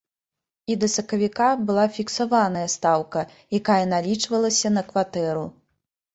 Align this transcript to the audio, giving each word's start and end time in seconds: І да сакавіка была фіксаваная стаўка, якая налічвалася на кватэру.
І 0.71 0.77
да 0.83 0.87
сакавіка 0.93 1.49
была 1.67 1.83
фіксаваная 1.97 2.65
стаўка, 2.77 3.19
якая 3.59 3.79
налічвалася 3.93 4.75
на 4.81 4.87
кватэру. 4.91 5.47